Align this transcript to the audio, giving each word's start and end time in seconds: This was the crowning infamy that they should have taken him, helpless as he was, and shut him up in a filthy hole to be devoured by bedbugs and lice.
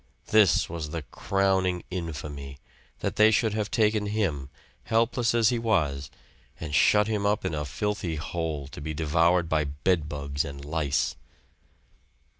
This 0.29 0.67
was 0.67 0.89
the 0.89 1.03
crowning 1.03 1.83
infamy 1.91 2.57
that 3.01 3.17
they 3.17 3.29
should 3.29 3.53
have 3.53 3.69
taken 3.69 4.07
him, 4.07 4.49
helpless 4.85 5.35
as 5.35 5.49
he 5.49 5.59
was, 5.59 6.09
and 6.59 6.73
shut 6.73 7.05
him 7.05 7.23
up 7.23 7.45
in 7.45 7.53
a 7.53 7.65
filthy 7.65 8.15
hole 8.15 8.67
to 8.69 8.81
be 8.81 8.95
devoured 8.95 9.47
by 9.47 9.63
bedbugs 9.65 10.43
and 10.43 10.65
lice. 10.65 11.15